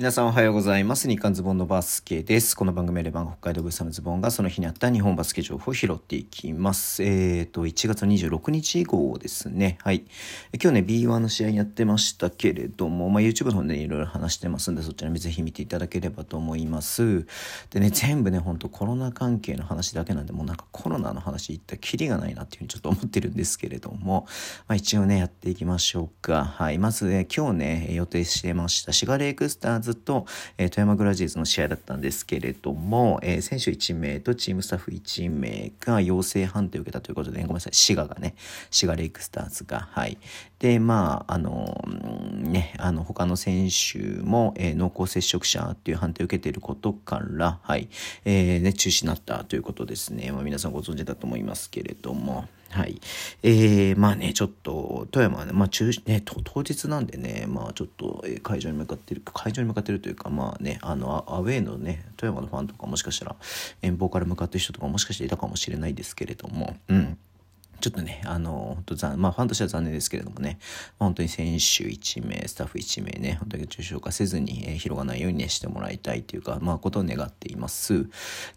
[0.00, 1.10] 皆さんおはようございます。
[1.10, 2.56] 日刊ズボンのバスケです。
[2.56, 7.02] この番組レバン北海道ブースのズボンがその日にあった日本バスケ情報を拾っていきます。
[7.02, 9.76] えっ、ー、と、1月26日以降ですね。
[9.82, 10.06] はい。
[10.54, 17.26] 今日ね、B1 の試合やってましたけれども、まあ、YouTube の方で、ね、いろいろ話してますんで、そちらもぜひ見ていただければと思います。
[17.68, 24.26] でね、全部ね、ほんとコロナ関係の話だけなんで、もうなんかコロナの話言ったらキリがないなっていうふうにちょっと思ってるんですけれども、
[24.66, 26.46] まあ、一応ね、やっていきましょうか。
[26.46, 26.78] はい。
[26.78, 30.26] まず、ね、今日ね、予定してました、シガレイクスターズと、
[30.58, 38.34] えー、富山グラジーズの試合だったんですけれども、えー、選手1名とチームスタッフ1名が陽性判定を受けたということで、ごめんなさい、滋賀がね、
[38.70, 40.18] 滋賀レイクスターズが、はい。
[40.60, 41.82] で、まあ、あの、
[42.34, 47.88] ね、あの、他の選手も、えー、濃厚接触者っていう判定を受けていることから、はい、
[48.26, 50.30] えー、ね、中止になったということですね。
[50.32, 53.00] まあ、皆さんご存知だと思いますけれども、はい。
[53.42, 63.36] えー、まあね、ちょっと、富山はね、まあ中、ね、当日なんでね、まあちょっと、え会場に向かってる、会場に向かってるというか、まあね、あの、アウェーのね、富山のファンとかもしかしたら、
[63.82, 67.18] 遠方から向かってる人とかもしかしていたかもしれないですけれども、うん。
[67.80, 70.58] ちょっとね、あの、本当残、まあ、ファンとしては残念ですけれどもね、
[70.98, 78.06] 本当に選手1名、スタッフ1名ね、本当に重症化せずに、えー、広がないようにね、してもらいたいというか、まあ、ことを願っています。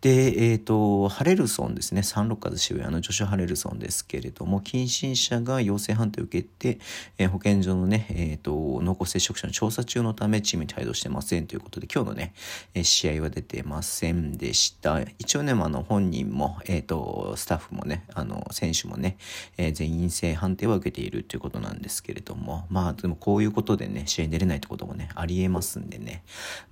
[0.00, 6.80] で、えっ、ー、と、ハレルソンですね、サンロッカーズ渋谷のジョシュ・ハレルソンですけれども、近親者が陽性判定を受けて、
[7.18, 12.32] えー、保健所のね、えっ、ー、と、濃厚接触者の調査中のため、チームに帯同してませんということで、今日のね、
[12.74, 15.00] え試合は出てませんでした。
[15.18, 19.09] 一応ね、まあ、あの、本人も、えっ、と、スタッフもね、あの、選手もね、
[19.56, 26.22] えー、全員性判定は受けているということなんですけれども、まあでもこういうことでね、試合に出れないってこともね、ありえますんでね、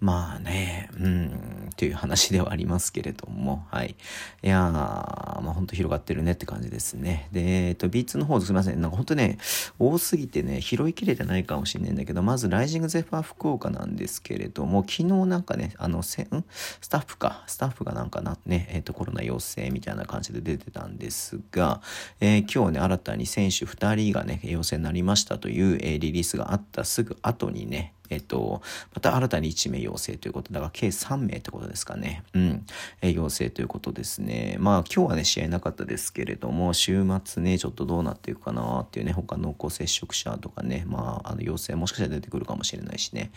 [0.00, 3.96] まあね、うん、という話ではありますけれども、はい。
[4.42, 7.28] いやー、まあ本当広がってるねって感じですね。
[7.32, 9.38] で、えっと、B2 の方すみません、なんか本当ね、
[9.78, 16.44] 多すぎてね、拾いきれてないかもしれないんだけど、まずライジングゼファー福岡なんですけれども、昨日なんかね、あの、せん？
[16.80, 21.80] スタッフか、スタッフがなんかな、ね、えっと、コロナ陽性みたいな感じで出てたんですが、
[22.20, 28.62] え、え今日ね、新たに選手2人がね、陽性になりましたという、えリリースがあったすぐ後にね、えっと、
[28.94, 32.22] また新たに1名陽性ということだから計3名ってことですかね。
[32.34, 32.66] うん。
[33.02, 34.56] え陽性ということですね。
[34.58, 43.30] まあ今日はね、試合なかったですけれども、週末ね、ちょっとどうなっていくかなっていうね、他濃厚接触者とかね、まあ、あの陽性もしかしたら出てくるかもしれないしね、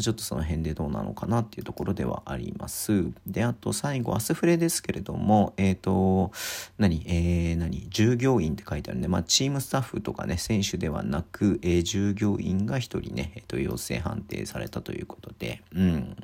[0.00, 3.04] ちょっとその辺でどうなのかなっていうところではあります。
[3.26, 6.32] で、あと最後、アスフレですけれども、えっ、ー、と、
[6.78, 16.16] 何、えー、何、従業員って書いてあるんで、まあチームスタッフとかね、選手ではなく、えー、従業員が1人ね、えっ、ー、と、陽性判定されたということで、うん。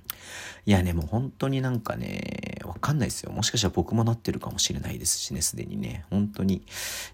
[0.67, 3.33] いやね、もう本当になんかね、わかんないですよ。
[3.33, 6.05] もしかしたら僕もなってるかもしれないですしね、すでにね。
[6.11, 6.57] 本当に。
[6.57, 6.63] い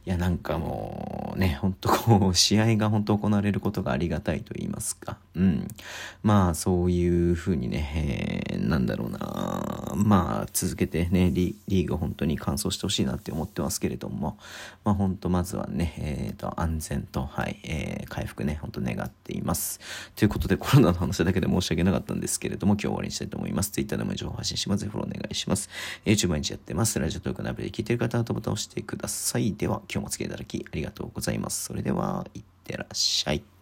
[0.07, 5.19] や、なんかもう、ね、本当こう、 試合が本当行われることがありがたいと言いますか。
[5.37, 5.69] うん。
[6.23, 9.54] まあ、そういうふうにね、えー、なんだろうな。
[9.97, 14.39] まあ、続けてね、リーグ本当に完走してほしいなって思ってますけれども、
[14.85, 19.81] まあ、本当まずはね、えっ、ー、と、安全と、はい、えー、回復ね、本当願っています。
[20.17, 23.71] ということで、コロナの話だけで申し訳なかったんですけれども、今日終わりにしたいと思います。
[23.71, 24.81] Twitter でも情報発信します。
[24.81, 25.69] ぜひフォローお願いします。
[26.05, 26.99] YouTube 毎日やってます。
[26.99, 29.55] ラジオトークのアプリで聞いてる方はボタンを押してください。
[29.55, 31.65] では、今日もお付き合いいただきありがとうございます。
[31.65, 33.54] それでは、いってらっしゃい。